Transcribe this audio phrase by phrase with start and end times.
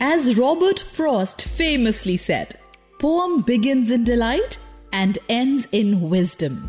[0.00, 2.58] As Robert Frost famously said,
[2.98, 4.58] poem begins in delight
[4.92, 6.68] and ends in wisdom.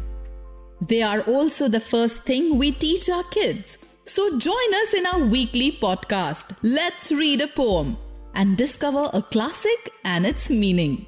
[0.81, 3.77] They are also the first thing we teach our kids.
[4.05, 7.97] So join us in our weekly podcast, Let's Read a Poem,
[8.35, 11.07] and discover a classic and its meaning.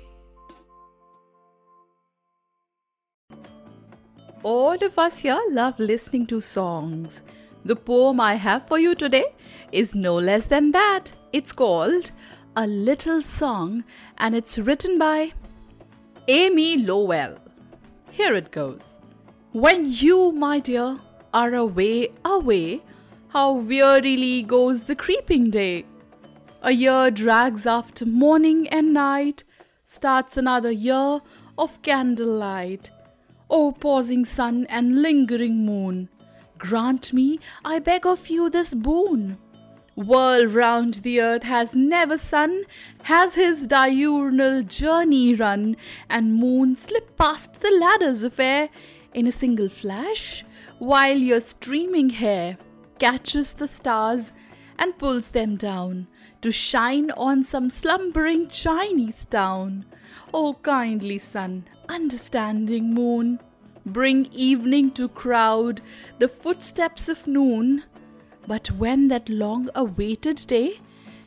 [4.42, 7.22] All of us here love listening to songs.
[7.66, 9.26] The poem I have for you today
[9.72, 11.14] is no less than that.
[11.34, 12.12] It's called
[12.56, 13.84] A Little Song
[14.18, 15.34] and it's written by
[16.28, 17.38] Amy Lowell.
[18.12, 18.82] Here it goes.
[19.52, 21.00] When you, my dear,
[21.34, 22.82] are away, away,
[23.30, 25.86] how wearily goes the creeping day.
[26.62, 29.44] A year drags after morning and night,
[29.86, 31.20] starts another year
[31.58, 32.90] of candlelight.
[33.50, 36.10] O pausing sun and lingering moon,
[36.58, 39.38] grant me, I beg of you, this boon.
[39.98, 42.66] World round the earth has never sun,
[43.06, 45.76] has his diurnal journey run,
[46.08, 48.70] and moon slip past the ladders of air
[49.16, 50.46] in a single flash,
[50.78, 52.60] while your streaming hair
[53.00, 54.32] catches the stars
[54.78, 56.06] and pulls them down
[56.44, 59.84] to shine on some slumbering Chinese town.
[60.32, 63.40] O kindly sun, understanding moon,
[63.84, 65.82] bring evening to crowd
[66.20, 67.84] the footsteps of noon.
[68.48, 70.80] But when that long awaited day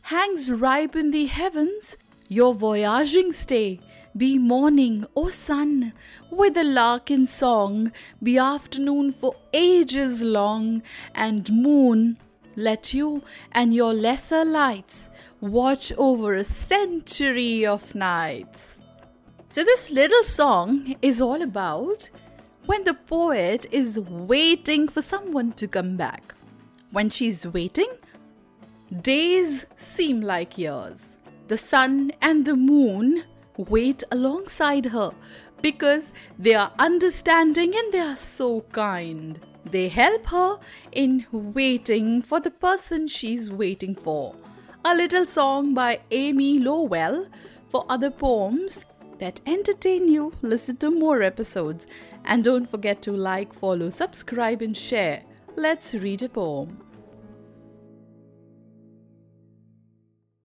[0.02, 1.96] hangs ripe in the heavens,
[2.28, 3.80] your voyaging stay
[4.16, 5.92] be morning, O sun,
[6.30, 10.82] with a lark in song, be afternoon for ages long,
[11.14, 12.18] and moon,
[12.56, 18.76] let you and your lesser lights watch over a century of nights.
[19.48, 22.10] So, this little song is all about
[22.66, 26.34] when the poet is waiting for someone to come back.
[26.92, 27.92] When she's waiting,
[29.00, 31.18] days seem like years.
[31.46, 33.24] The sun and the moon
[33.56, 35.12] wait alongside her
[35.62, 39.38] because they are understanding and they are so kind.
[39.64, 40.58] They help her
[40.90, 44.34] in waiting for the person she's waiting for.
[44.84, 47.26] A little song by Amy Lowell.
[47.70, 48.84] For other poems
[49.20, 51.86] that entertain you, listen to more episodes.
[52.24, 55.22] And don't forget to like, follow, subscribe, and share.
[55.60, 56.89] Let's read a poem.